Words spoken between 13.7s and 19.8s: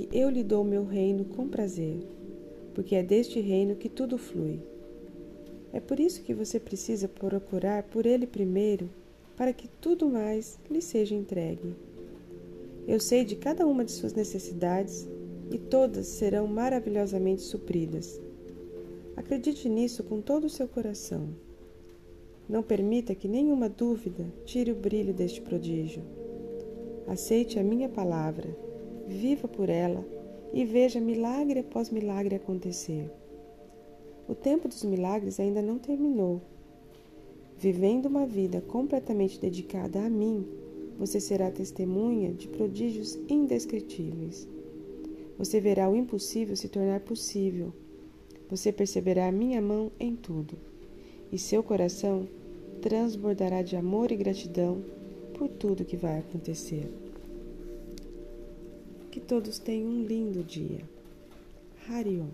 de suas necessidades e todas serão maravilhosamente supridas. Acredite